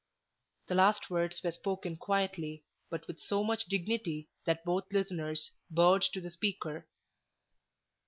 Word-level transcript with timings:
The 0.65 0.73
last 0.73 1.11
words 1.11 1.43
were 1.43 1.51
spoken 1.51 1.95
quietly, 1.95 2.63
but 2.89 3.05
with 3.05 3.21
so 3.21 3.43
much 3.43 3.65
dignity 3.65 4.29
that 4.45 4.65
both 4.65 4.91
listeners 4.91 5.51
bowed 5.69 6.01
to 6.15 6.19
the 6.19 6.31
speaker. 6.31 6.87